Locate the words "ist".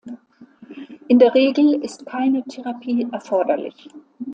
1.85-2.07